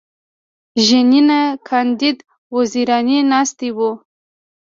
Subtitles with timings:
[0.85, 2.17] ژینینه کاندید
[2.55, 3.91] وزیرانې ناستې وې.